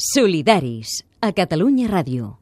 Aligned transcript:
Solidaris, 0.00 1.04
a 1.20 1.28
Catalunya 1.36 1.84
Ràdio. 1.84 2.38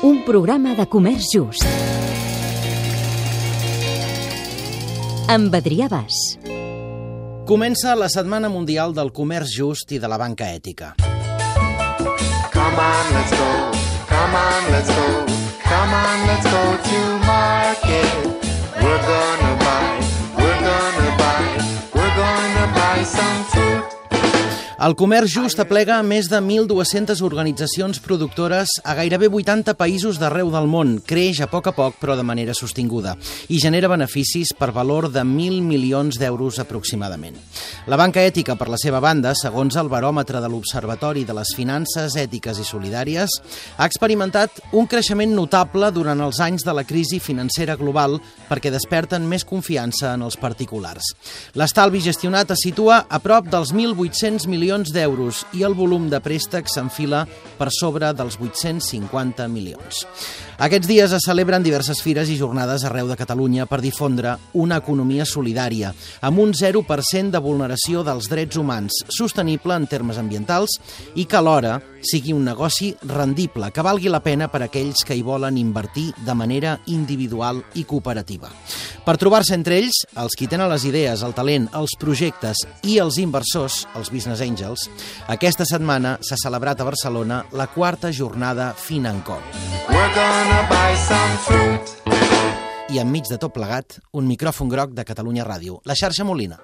Un 0.00 0.22
programa 0.24 0.72
de 0.72 0.86
comerç 0.88 1.28
just. 1.34 1.66
Amb 5.28 5.52
Adrià 5.52 5.90
Bas. 5.92 6.16
Comença 7.44 7.92
la 7.92 8.08
Setmana 8.08 8.48
Mundial 8.48 8.96
del 8.96 9.12
Comerç 9.12 9.52
Just 9.52 9.92
i 9.92 10.00
de 10.00 10.08
la 10.08 10.16
Banca 10.16 10.48
Ètica. 10.48 10.94
Come 12.56 12.80
on, 12.88 13.12
let's 13.12 13.36
go. 13.36 13.52
Come 14.08 14.46
on, 14.48 14.72
let's 14.72 14.88
go. 14.88 15.30
Come 15.70 15.94
on, 15.94 16.26
let's 16.26 16.44
go 16.44 16.62
to 16.88 17.18
market. 17.18 17.29
El 24.80 24.94
comerç 24.96 25.34
just 25.36 25.58
aplega 25.60 25.98
més 26.00 26.30
de 26.32 26.38
1.200 26.40 27.20
organitzacions 27.26 27.98
productores 28.00 28.78
a 28.80 28.94
gairebé 28.96 29.28
80 29.28 29.74
països 29.76 30.16
d'arreu 30.16 30.48
del 30.54 30.70
món. 30.72 30.94
Creix 31.04 31.42
a 31.44 31.48
poc 31.52 31.66
a 31.68 31.74
poc, 31.76 31.98
però 32.00 32.14
de 32.16 32.24
manera 32.24 32.54
sostinguda, 32.56 33.12
i 33.52 33.58
genera 33.60 33.90
beneficis 33.92 34.54
per 34.56 34.70
valor 34.72 35.10
de 35.12 35.20
1.000 35.20 35.60
milions 35.60 36.16
d'euros 36.16 36.62
aproximadament. 36.64 37.36
La 37.92 37.98
banca 38.00 38.24
ètica, 38.24 38.56
per 38.56 38.70
la 38.72 38.78
seva 38.80 39.02
banda, 39.04 39.34
segons 39.36 39.76
el 39.76 39.90
baròmetre 39.92 40.40
de 40.40 40.48
l'Observatori 40.48 41.26
de 41.28 41.36
les 41.36 41.52
Finances 41.58 42.16
Ètiques 42.16 42.62
i 42.64 42.64
Solidàries, 42.64 43.36
ha 43.76 43.84
experimentat 43.84 44.62
un 44.72 44.88
creixement 44.88 45.36
notable 45.36 45.92
durant 45.92 46.24
els 46.24 46.40
anys 46.40 46.64
de 46.64 46.72
la 46.72 46.86
crisi 46.88 47.20
financera 47.20 47.76
global 47.76 48.16
perquè 48.48 48.72
desperten 48.72 49.28
més 49.28 49.44
confiança 49.44 50.14
en 50.16 50.24
els 50.24 50.40
particulars. 50.40 51.12
L'estalvi 51.52 52.00
gestionat 52.00 52.56
es 52.56 52.64
situa 52.64 53.02
a 53.04 53.20
prop 53.20 53.52
dels 53.52 53.76
1.800 53.76 54.48
milions 54.48 54.69
d'euros 54.94 55.42
i 55.58 55.64
el 55.66 55.74
volum 55.74 56.06
de 56.12 56.20
préstecs 56.22 56.76
s'enfila 56.76 57.24
per 57.58 57.68
sobre 57.74 58.12
dels 58.14 58.36
850 58.38 59.48
milions. 59.50 60.04
Aquests 60.60 60.88
dies 60.90 61.12
es 61.16 61.24
celebren 61.24 61.62
diverses 61.64 62.02
fires 62.04 62.28
i 62.28 62.34
jornades 62.36 62.82
arreu 62.84 63.06
de 63.08 63.16
Catalunya 63.16 63.64
per 63.64 63.78
difondre 63.80 64.34
una 64.60 64.76
economia 64.82 65.24
solidària, 65.24 65.94
amb 66.20 66.42
un 66.42 66.52
0% 66.52 67.32
de 67.32 67.40
vulneració 67.40 68.02
dels 68.04 68.28
drets 68.28 68.58
humans, 68.60 68.98
sostenible 69.08 69.72
en 69.72 69.86
termes 69.88 70.20
ambientals 70.20 70.76
i 71.16 71.24
que 71.24 71.38
alhora 71.38 71.78
sigui 72.04 72.34
un 72.36 72.44
negoci 72.44 72.90
rendible, 73.08 73.70
que 73.72 73.84
valgui 73.84 74.12
la 74.12 74.20
pena 74.20 74.50
per 74.52 74.60
a 74.60 74.68
aquells 74.68 75.00
que 75.00 75.16
hi 75.16 75.24
volen 75.24 75.56
invertir 75.56 76.10
de 76.26 76.36
manera 76.36 76.76
individual 76.92 77.62
i 77.80 77.86
cooperativa. 77.88 78.52
Per 79.00 79.16
trobar-se 79.16 79.56
entre 79.56 79.80
ells, 79.80 80.02
els 80.20 80.36
qui 80.36 80.44
tenen 80.44 80.68
les 80.68 80.84
idees, 80.84 81.24
el 81.24 81.32
talent, 81.32 81.70
els 81.72 81.96
projectes 82.00 82.66
i 82.84 82.98
els 83.00 83.16
inversors, 83.16 83.86
els 83.96 84.12
business 84.12 84.44
angels, 84.44 84.90
aquesta 85.32 85.64
setmana 85.64 86.18
s'ha 86.20 86.36
celebrat 86.44 86.84
a 86.84 86.90
Barcelona 86.92 87.46
la 87.56 87.70
quarta 87.72 88.12
jornada 88.12 88.74
Financop. 88.76 89.40
We're 89.88 90.14
gonna 90.14 90.49
buy 90.70 90.92
some 91.08 91.34
fruit. 91.46 91.84
I 92.90 92.98
enmig 92.98 93.28
de 93.30 93.38
tot 93.38 93.54
plegat, 93.54 94.00
un 94.12 94.26
micròfon 94.26 94.70
groc 94.72 94.94
de 94.98 95.06
Catalunya 95.06 95.46
Ràdio, 95.46 95.80
la 95.86 95.94
xarxa 95.94 96.26
Molina. 96.26 96.58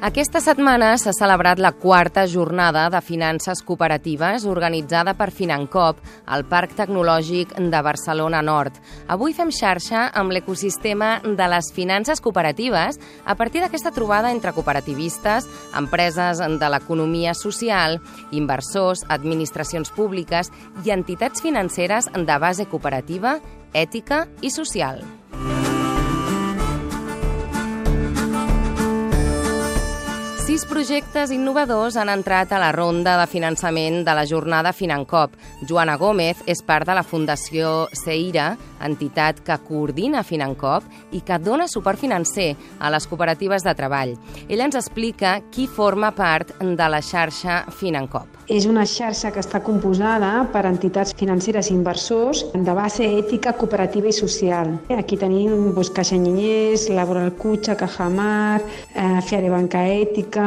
Aquesta 0.00 0.40
setmana 0.40 0.94
s'ha 0.96 1.12
celebrat 1.12 1.58
la 1.60 1.74
quarta 1.76 2.22
jornada 2.24 2.86
de 2.88 3.02
finances 3.04 3.60
cooperatives 3.68 4.46
organitzada 4.48 5.12
per 5.12 5.28
Financop 5.28 6.00
al 6.24 6.46
Parc 6.48 6.72
Tecnològic 6.78 7.52
de 7.60 7.82
Barcelona 7.84 8.40
Nord. 8.40 8.78
Avui 9.12 9.36
fem 9.36 9.52
xarxa 9.52 10.06
amb 10.16 10.32
l'ecosistema 10.32 11.10
de 11.20 11.50
les 11.52 11.68
finances 11.76 12.24
cooperatives 12.24 12.96
a 13.26 13.36
partir 13.36 13.60
d'aquesta 13.60 13.92
trobada 13.92 14.32
entre 14.32 14.56
cooperativistes, 14.56 15.44
empreses 15.76 16.40
de 16.40 16.72
l'economia 16.72 17.36
social, 17.36 18.00
inversors, 18.32 19.04
administracions 19.04 19.92
públiques 19.92 20.48
i 20.80 20.96
entitats 20.96 21.44
financeres 21.44 22.08
de 22.16 22.40
base 22.40 22.70
cooperativa, 22.72 23.36
ètica 23.76 24.30
i 24.40 24.48
social. 24.48 25.04
Sis 30.50 30.64
projectes 30.66 31.30
innovadors 31.30 31.94
han 31.94 32.08
entrat 32.10 32.50
a 32.50 32.58
la 32.58 32.72
ronda 32.74 33.12
de 33.20 33.26
finançament 33.30 34.00
de 34.02 34.14
la 34.18 34.24
jornada 34.26 34.72
Financop. 34.74 35.36
Joana 35.68 35.94
Gómez 35.94 36.40
és 36.50 36.58
part 36.66 36.88
de 36.88 36.96
la 36.98 37.04
Fundació 37.06 37.84
Seira, 37.94 38.56
entitat 38.82 39.44
que 39.46 39.60
coordina 39.62 40.24
Financop 40.26 40.88
i 41.14 41.20
que 41.22 41.38
dona 41.38 41.68
suport 41.70 42.02
financer 42.02 42.56
a 42.80 42.90
les 42.90 43.06
cooperatives 43.06 43.62
de 43.62 43.76
treball. 43.78 44.16
Ella 44.48 44.66
ens 44.66 44.80
explica 44.80 45.36
qui 45.54 45.68
forma 45.70 46.10
part 46.18 46.56
de 46.58 46.90
la 46.90 46.98
xarxa 46.98 47.62
Financop. 47.70 48.40
És 48.50 48.66
una 48.66 48.82
xarxa 48.82 49.30
que 49.30 49.38
està 49.38 49.60
composada 49.62 50.32
per 50.50 50.64
entitats 50.66 51.14
financeres 51.14 51.68
i 51.70 51.76
inversors 51.76 52.42
de 52.50 52.74
base 52.74 53.06
ètica, 53.06 53.52
cooperativa 53.54 54.10
i 54.10 54.16
social. 54.16 54.72
Aquí 54.96 55.14
tenim 55.20 55.70
doncs, 55.76 55.92
Caixa 55.94 56.18
Nyinyers, 56.18 56.88
Laboral 56.90 57.30
Cutxa, 57.38 57.76
Cajamar, 57.78 58.58
eh, 58.90 59.20
Fiare 59.22 59.54
Banca 59.54 59.84
Ètica, 59.86 60.39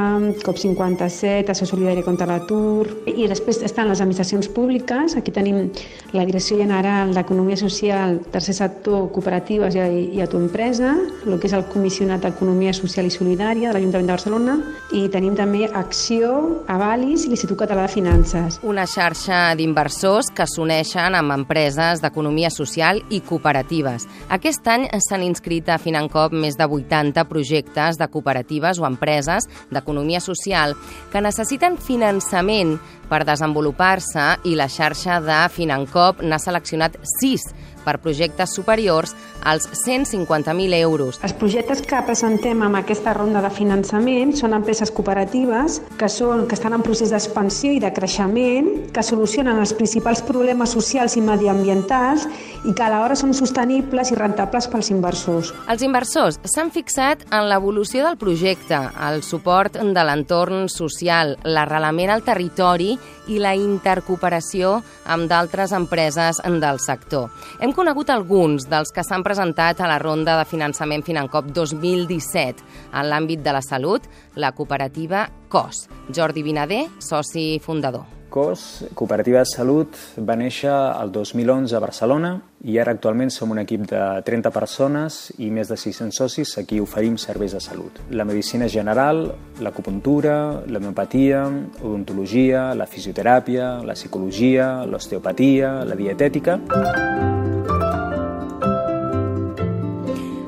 COP57, 0.43 1.49
Associació 1.49 1.75
Solidària 1.75 2.05
contra 2.05 2.27
l'Atur... 2.29 2.89
I 3.13 3.27
després 3.29 3.59
estan 3.65 3.89
les 3.89 4.01
administracions 4.01 4.47
públiques. 4.51 5.15
Aquí 5.19 5.31
tenim 5.33 5.69
la 6.15 6.25
Direcció 6.25 6.57
General 6.57 7.13
d'Economia 7.13 7.57
Social, 7.59 8.17
Tercer 8.33 8.55
Sector, 8.57 9.09
Cooperatives 9.13 9.75
i, 9.77 9.83
i 10.17 10.21
Autoempresa, 10.23 10.93
el 11.25 11.37
que 11.39 11.49
és 11.49 11.55
el 11.57 11.65
Comissionat 11.71 12.25
d'Economia 12.25 12.73
Social 12.75 13.07
i 13.07 13.13
Solidària 13.13 13.69
de 13.69 13.77
l'Ajuntament 13.77 14.09
de 14.09 14.15
Barcelona, 14.15 14.57
i 14.95 15.05
tenim 15.13 15.37
també 15.37 15.67
Acció, 15.69 16.33
Avalis 16.71 17.25
i 17.25 17.31
l'Institut 17.31 17.59
Català 17.63 17.87
de 17.87 17.93
Finances. 17.93 18.59
Una 18.67 18.85
xarxa 18.89 19.41
d'inversors 19.59 20.31
que 20.33 20.47
s'uneixen 20.49 21.17
amb 21.19 21.35
empreses 21.35 22.01
d'economia 22.03 22.51
social 22.53 23.01
i 23.13 23.21
cooperatives. 23.25 24.07
Aquest 24.33 24.67
any 24.71 24.87
s'han 25.05 25.25
inscrit 25.25 25.69
a 25.69 25.79
Financop 25.81 26.33
més 26.33 26.57
de 26.59 26.67
80 26.67 27.25
projectes 27.29 27.99
de 27.99 28.09
cooperatives 28.11 28.79
o 28.81 28.87
empreses 28.87 29.47
d'economia 29.83 30.23
social 30.23 30.73
que 31.11 31.21
necessiten 31.21 31.75
finançament 31.77 32.77
per 33.11 33.25
desenvolupar-se 33.27 34.23
i 34.47 34.55
la 34.55 34.69
xarxa 34.71 35.19
de 35.21 35.43
Financop 35.51 36.23
n'ha 36.23 36.39
seleccionat 36.39 36.95
6 37.19 37.51
per 37.83 37.99
projectes 37.99 38.55
superiors 38.55 39.11
als 39.43 39.67
150.000 39.85 40.73
euros. 40.79 41.19
Els 41.23 41.35
projectes 41.37 41.83
que 41.83 41.99
presentem 42.07 42.61
amb 42.63 42.79
aquesta 42.79 43.13
ronda 43.13 43.41
de 43.43 43.51
finançament 43.53 44.33
són 44.39 44.55
empreses 44.55 44.91
cooperatives 44.91 45.81
que, 45.99 46.09
són, 46.09 46.45
que 46.47 46.55
estan 46.57 46.75
en 46.77 46.83
procés 46.85 47.11
d'expansió 47.13 47.73
i 47.75 47.81
de 47.83 47.91
creixement, 47.93 48.69
que 48.95 49.03
solucionen 49.03 49.59
els 49.59 49.75
principals 49.77 50.23
problemes 50.25 50.73
socials 50.73 51.17
i 51.19 51.23
mediambientals 51.25 52.27
i 52.63 52.73
que 52.73 52.85
alhora 52.85 53.17
són 53.19 53.35
sostenibles 53.35 54.13
i 54.13 54.19
rentables 54.19 54.69
pels 54.71 54.91
inversors. 54.95 55.53
Els 55.69 55.83
inversors 55.83 56.39
s'han 56.47 56.71
fixat 56.73 57.27
en 57.31 57.49
l'evolució 57.51 58.07
del 58.07 58.17
projecte, 58.21 58.79
el 59.09 59.23
suport 59.27 59.75
de 59.75 60.07
l'entorn 60.07 60.69
social, 60.71 61.35
l'arrelament 61.43 62.13
al 62.13 62.23
territori 62.23 62.93
i 63.31 63.39
la 63.39 63.53
intercooperació 63.55 64.77
amb 65.07 65.29
d'altres 65.31 65.71
empreses 65.75 66.41
del 66.43 66.79
sector. 66.83 67.29
Hem 67.59 67.71
conegut 67.75 68.11
alguns 68.11 68.67
dels 68.71 68.91
que 68.91 69.03
s'han 69.03 69.23
presentat 69.23 69.32
a 69.39 69.87
la 69.87 69.99
ronda 69.99 70.37
de 70.37 70.45
finançament 70.45 71.03
Financop 71.03 71.51
2017 71.53 72.63
en 72.93 73.07
l'àmbit 73.09 73.41
de 73.41 73.51
la 73.51 73.61
salut, 73.61 74.01
la 74.35 74.51
cooperativa 74.51 75.29
COS. 75.49 75.87
Jordi 76.13 76.43
Vinader, 76.43 76.87
soci 76.99 77.59
fundador. 77.59 78.05
COS, 78.33 78.85
Cooperativa 78.95 79.43
de 79.43 79.45
Salut, 79.45 79.93
va 80.17 80.33
néixer 80.33 80.71
el 80.73 81.11
2011 81.13 81.75
a 81.77 81.81
Barcelona 81.83 82.31
i 82.65 82.79
ara 82.81 82.95
actualment 82.95 83.29
som 83.29 83.51
un 83.53 83.61
equip 83.61 83.83
de 83.91 83.99
30 84.25 84.49
persones 84.55 85.19
i 85.37 85.51
més 85.53 85.69
de 85.69 85.77
600 85.77 86.17
socis 86.17 86.55
a 86.57 86.63
qui 86.65 86.81
oferim 86.81 87.19
serveis 87.21 87.53
de 87.53 87.61
salut. 87.61 88.01
La 88.09 88.25
medicina 88.25 88.65
general, 88.65 89.27
l'acupuntura, 89.61 90.63
l'homeopatia, 90.65 91.45
odontologia, 91.83 92.71
la 92.73 92.89
fisioteràpia, 92.89 93.69
la 93.85 93.93
psicologia, 93.93 94.73
l'osteopatia, 94.89 95.75
la 95.85 96.01
dietètica... 96.01 96.57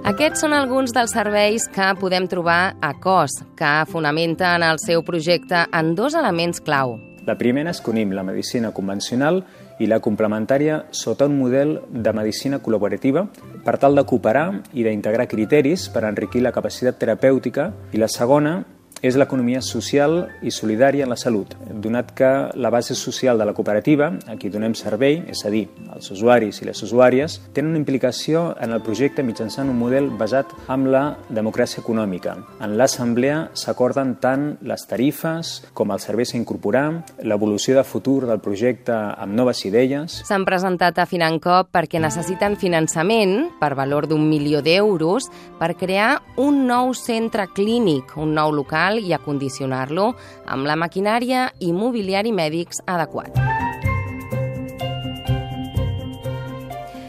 Aquests 0.05 0.43
són 0.43 0.53
alguns 0.53 0.91
dels 0.93 1.15
serveis 1.15 1.63
que 1.73 1.85
podem 1.97 2.27
trobar 2.29 2.75
a 2.77 2.91
COS, 3.01 3.39
que 3.57 3.71
fonamenten 3.89 4.61
el 4.61 4.77
seu 4.77 5.01
projecte 5.01 5.63
en 5.73 5.95
dos 5.97 6.13
elements 6.13 6.61
clau. 6.61 6.93
La 7.25 7.33
primera 7.39 7.73
és 7.73 7.79
que 7.81 7.89
unim 7.89 8.11
la 8.13 8.21
medicina 8.21 8.69
convencional 8.69 9.41
i 9.81 9.87
la 9.89 9.97
complementària 10.05 10.83
sota 10.93 11.25
un 11.25 11.39
model 11.39 11.79
de 11.89 12.13
medicina 12.13 12.61
col·laborativa 12.61 13.25
per 13.65 13.79
tal 13.81 13.97
de 13.97 14.05
cooperar 14.05 14.45
i 14.77 14.85
d'integrar 14.85 15.25
criteris 15.25 15.87
per 15.89 16.05
enriquir 16.05 16.45
la 16.45 16.53
capacitat 16.53 17.01
terapèutica 17.01 17.71
i 17.89 17.97
la 17.97 18.11
segona 18.11 18.59
és 19.05 19.17
l'economia 19.19 19.61
social 19.61 20.25
i 20.41 20.51
solidària 20.51 21.05
en 21.05 21.11
la 21.13 21.17
salut, 21.19 21.53
donat 21.69 22.11
que 22.17 22.29
la 22.57 22.71
base 22.73 22.95
social 22.97 23.37
de 23.37 23.45
la 23.45 23.53
cooperativa, 23.53 24.11
a 24.25 24.35
qui 24.39 24.49
donem 24.49 24.73
servei, 24.73 25.19
és 25.29 25.43
a 25.45 25.51
dir, 25.53 25.67
els 25.93 26.09
usuaris 26.11 26.61
i 26.61 26.65
les 26.65 26.81
usuàries, 26.81 27.37
tenen 27.53 27.75
una 27.75 27.81
implicació 27.81 28.47
en 28.61 28.73
el 28.73 28.81
projecte 28.85 29.23
mitjançant 29.23 29.69
un 29.69 29.77
model 29.77 30.09
basat 30.17 30.55
en 30.73 30.87
la 30.91 31.03
democràcia 31.29 31.83
econòmica. 31.83 32.35
En 32.65 32.73
l'assemblea 32.79 33.51
s'acorden 33.53 34.15
tant 34.23 34.47
les 34.65 34.87
tarifes 34.89 35.53
com 35.77 35.93
els 35.93 36.07
serveis 36.09 36.33
a 36.33 36.39
incorporar, 36.39 36.87
l'evolució 37.21 37.77
de 37.77 37.85
futur 37.85 38.25
del 38.25 38.41
projecte 38.41 38.95
amb 38.95 39.37
noves 39.37 39.65
idees... 39.69 40.21
S'han 40.25 40.47
presentat 40.47 40.97
a 40.97 41.05
Financop 41.09 41.69
perquè 41.75 42.01
necessiten 42.01 42.57
finançament 42.57 43.51
per 43.61 43.73
valor 43.77 44.09
d'un 44.09 44.25
milió 44.29 44.63
d'euros 44.65 45.29
per 45.59 45.75
crear 45.77 46.23
un 46.41 46.63
nou 46.65 46.93
centre 46.97 47.47
clínic, 47.53 48.15
un 48.17 48.33
nou 48.33 48.53
local 48.55 48.94
i 48.99 49.13
acondicionar-lo 49.15 50.11
amb 50.45 50.67
la 50.67 50.77
maquinària 50.79 51.49
i 51.59 51.73
mobiliari 51.73 52.35
mèdics 52.35 52.83
adequat. 52.85 53.54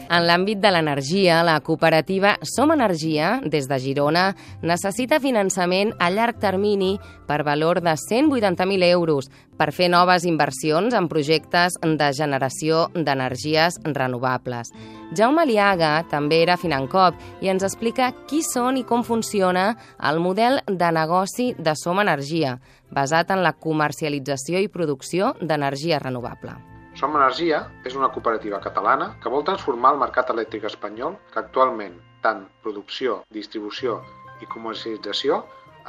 En 0.07 0.23
l'àmbit 0.23 0.61
de 0.63 0.69
l'energia, 0.71 1.41
la 1.43 1.57
cooperativa 1.59 2.37
Som 2.47 2.71
Energia, 2.71 3.41
des 3.43 3.65
de 3.67 3.75
Girona, 3.83 4.29
necessita 4.63 5.19
finançament 5.19 5.91
a 5.99 6.07
llarg 6.09 6.39
termini 6.39 6.93
per 7.27 7.41
valor 7.43 7.81
de 7.83 7.91
180.000 7.99 8.87
euros 8.87 9.27
per 9.59 9.73
fer 9.75 9.89
noves 9.91 10.23
inversions 10.23 10.95
en 10.95 11.09
projectes 11.11 11.75
de 11.83 12.07
generació 12.15 12.85
d'energies 12.95 13.81
renovables. 13.83 14.71
Jaume 15.11 15.43
Liaga 15.49 16.05
també 16.07 16.39
era 16.45 16.55
Financop 16.55 17.19
i 17.43 17.51
ens 17.51 17.67
explica 17.67 18.13
qui 18.31 18.39
són 18.47 18.79
i 18.79 18.85
com 18.87 19.03
funciona 19.03 19.73
el 19.99 20.23
model 20.23 20.61
de 20.67 20.93
negoci 21.01 21.51
de 21.59 21.75
Som 21.75 21.99
Energia, 21.99 22.55
basat 22.95 23.35
en 23.35 23.43
la 23.43 23.57
comercialització 23.59 24.63
i 24.63 24.71
producció 24.71 25.35
d'energia 25.41 25.99
renovable. 25.99 26.76
Som 26.97 27.13
Energia 27.13 27.57
és 27.85 27.95
una 27.97 28.07
cooperativa 28.13 28.57
catalana 28.61 29.11
que 29.21 29.29
vol 29.29 29.43
transformar 29.45 29.91
el 29.93 29.99
mercat 30.01 30.31
elèctric 30.33 30.63
espanyol 30.69 31.19
que 31.33 31.37
actualment 31.43 31.99
tant 32.23 32.39
producció, 32.63 33.19
distribució 33.37 33.99
i 34.41 34.49
comercialització 34.53 35.37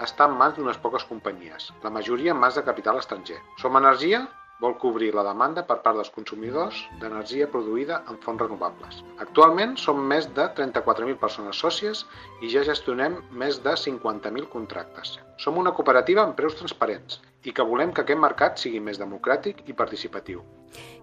està 0.04 0.26
en 0.28 0.36
mans 0.40 0.58
d'unes 0.58 0.76
poques 0.82 1.06
companyies, 1.08 1.70
la 1.82 1.94
majoria 1.94 2.34
en 2.34 2.42
mans 2.42 2.60
de 2.60 2.64
capital 2.66 3.00
estranger. 3.00 3.38
Som 3.62 3.80
Energia 3.80 4.20
vol 4.60 4.74
cobrir 4.78 5.12
la 5.14 5.24
demanda 5.26 5.62
per 5.66 5.78
part 5.84 5.96
dels 5.98 6.10
consumidors 6.14 6.80
d'energia 7.00 7.46
produïda 7.52 8.00
en 8.10 8.18
fonts 8.24 8.42
renovables. 8.42 9.02
Actualment 9.22 9.76
som 9.78 10.00
més 10.12 10.26
de 10.34 10.48
34.000 10.58 11.18
persones 11.20 11.60
sòcies 11.62 12.04
i 12.42 12.50
ja 12.52 12.64
gestionem 12.66 13.20
més 13.30 13.62
de 13.62 13.76
50.000 13.78 14.50
contractes. 14.52 15.18
Som 15.38 15.60
una 15.62 15.74
cooperativa 15.76 16.24
amb 16.24 16.36
preus 16.38 16.58
transparents 16.58 17.20
i 17.46 17.54
que 17.54 17.64
volem 17.64 17.94
que 17.94 18.02
aquest 18.02 18.20
mercat 18.20 18.58
sigui 18.58 18.80
més 18.82 18.98
democràtic 18.98 19.62
i 19.70 19.76
participatiu. 19.78 20.42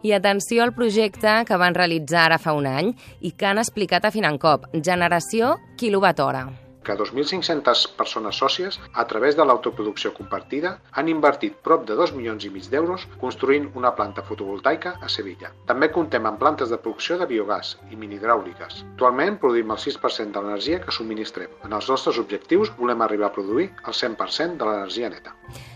I 0.03 0.11
atenció 0.13 0.65
al 0.65 0.75
projecte 0.75 1.39
que 1.47 1.57
van 1.57 1.77
realitzar 1.79 2.27
ara 2.27 2.41
fa 2.41 2.53
un 2.53 2.67
any 2.69 2.91
i 3.21 3.31
que 3.31 3.47
han 3.49 3.63
explicat 3.63 4.05
a 4.05 4.13
Financop, 4.13 4.69
Generació 4.83 5.55
Kilowatt 5.79 6.21
Hora 6.21 6.45
que 6.85 6.95
2.500 6.99 7.85
persones 7.97 8.39
sòcies, 8.41 8.79
a 8.93 9.05
través 9.09 9.37
de 9.37 9.45
l'autoproducció 9.45 10.13
compartida, 10.15 10.75
han 10.93 11.09
invertit 11.11 11.57
prop 11.67 11.85
de 11.89 11.97
2 11.99 12.13
milions 12.17 12.45
i 12.45 12.51
mig 12.53 12.69
d'euros 12.71 13.07
construint 13.21 13.69
una 13.81 13.93
planta 13.97 14.23
fotovoltaica 14.29 14.95
a 15.01 15.11
Sevilla. 15.17 15.51
També 15.69 15.91
contem 15.97 16.29
amb 16.29 16.39
plantes 16.41 16.71
de 16.71 16.81
producció 16.81 17.19
de 17.21 17.29
biogàs 17.31 17.75
i 17.91 17.99
minihidràuliques. 17.99 18.83
Actualment 18.93 19.39
produïm 19.41 19.73
el 19.75 19.81
6% 19.87 20.31
de 20.35 20.43
l'energia 20.45 20.81
que 20.83 20.95
subministrem. 20.95 21.51
En 21.65 21.73
els 21.73 21.89
nostres 21.91 22.21
objectius 22.21 22.73
volem 22.79 23.01
arribar 23.01 23.31
a 23.31 23.37
produir 23.39 23.71
el 23.85 23.97
100% 24.03 24.61
de 24.61 24.69
l'energia 24.69 25.11
neta. 25.13 25.35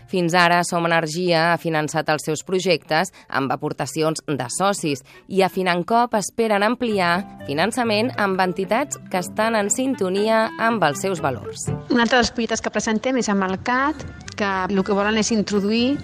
Fins 0.10 0.34
ara, 0.34 0.64
Som 0.66 0.88
Energia 0.90 1.52
ha 1.52 1.58
finançat 1.62 2.10
els 2.10 2.26
seus 2.26 2.42
projectes 2.46 3.12
amb 3.30 3.52
aportacions 3.54 4.24
de 4.26 4.48
socis 4.56 5.04
i 5.28 5.44
a 5.46 5.50
Financop 5.54 6.18
esperen 6.18 6.66
ampliar 6.66 7.12
finançament 7.46 8.10
amb 8.18 8.42
entitats 8.42 8.98
que 9.12 9.22
estan 9.22 9.58
en 9.60 9.70
sintonia 9.70 10.48
amb 10.58 10.84
els 10.88 11.06
seus 11.06 11.22
valors. 11.22 11.70
Un 11.94 12.02
altre 12.02 12.18
dels 12.18 12.34
projectes 12.34 12.66
que 12.66 12.74
presentem 12.74 13.22
és 13.22 13.30
amb 13.30 13.46
el 13.46 13.60
CAT, 13.62 14.02
que 14.40 14.48
el 14.72 14.84
que 14.88 14.96
volen 14.96 15.20
és 15.20 15.34
introduir 15.36 15.98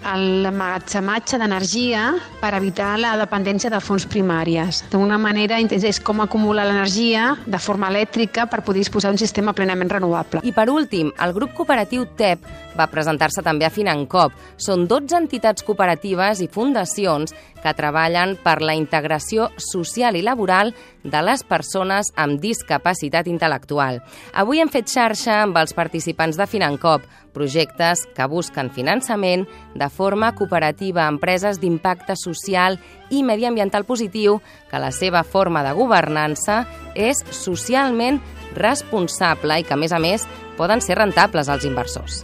l'emmagatzematge 0.43 1.39
d'energia 1.39 2.09
per 2.41 2.51
evitar 2.57 2.97
la 2.99 3.13
dependència 3.21 3.71
de 3.71 3.79
fonts 3.79 4.03
primàries. 4.11 4.81
D'una 4.91 5.17
manera 5.21 5.61
és 5.63 6.01
com 6.03 6.19
acumular 6.19 6.65
l'energia 6.67 7.31
de 7.45 7.59
forma 7.63 7.87
elèctrica 7.93 8.49
per 8.51 8.61
poder 8.67 8.83
disposar 8.83 9.13
d'un 9.13 9.21
sistema 9.21 9.53
plenament 9.55 9.93
renovable. 9.93 10.43
I 10.43 10.51
per 10.51 10.67
últim, 10.69 11.13
el 11.23 11.33
grup 11.33 11.55
cooperatiu 11.55 12.05
TEP 12.17 12.43
va 12.75 12.89
presentar-se 12.91 13.43
també 13.45 13.65
a 13.65 13.71
Financop. 13.71 14.35
Són 14.57 14.83
12 14.87 15.15
entitats 15.15 15.63
cooperatives 15.63 16.43
i 16.43 16.51
fundacions 16.51 17.31
que 17.65 17.73
treballen 17.73 18.35
per 18.43 18.59
la 18.61 18.75
integració 18.77 19.49
social 19.57 20.15
i 20.15 20.21
laboral 20.21 20.69
de 21.01 21.21
les 21.25 21.41
persones 21.41 22.11
amb 22.13 22.37
discapacitat 22.41 23.25
intel·lectual. 23.25 24.03
Avui 24.37 24.61
hem 24.61 24.69
fet 24.69 24.91
xarxa 24.93 25.41
amb 25.41 25.57
els 25.57 25.73
participants 25.73 26.37
de 26.37 26.45
Financop, 26.49 27.05
projectes 27.33 28.05
que 28.15 28.29
busquen 28.31 28.69
finançament 28.71 29.43
de 29.75 29.89
forma 29.89 30.31
cooperativa 30.37 31.03
a 31.03 31.09
empreses 31.11 31.59
d'impacte 31.59 32.15
social 32.15 32.77
i 33.09 33.25
mediambiental 33.25 33.83
positiu 33.83 34.39
que 34.69 34.79
la 34.79 34.93
seva 34.95 35.25
forma 35.25 35.65
de 35.65 35.73
governança 35.75 36.63
és 36.95 37.25
socialment 37.33 38.21
responsable 38.55 39.59
i 39.59 39.65
que, 39.67 39.73
a 39.73 39.81
més 39.81 39.91
a 39.91 39.99
més, 39.99 40.29
poden 40.55 40.79
ser 40.85 41.01
rentables 41.01 41.49
als 41.49 41.67
inversors. 41.67 42.23